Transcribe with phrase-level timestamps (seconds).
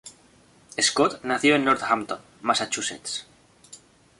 [0.81, 3.27] Scott nació en Northampton, Massachusetts.